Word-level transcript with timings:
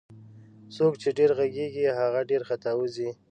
څوک 0.75 0.93
چي 1.01 1.09
ډير 1.17 1.31
ږغږي 1.39 1.65
هغه 1.99 2.19
ډير 2.29 2.41
خطاوزي 2.49 3.09